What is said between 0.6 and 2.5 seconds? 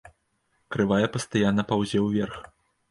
Крывая пастаянна паўзе ўверх.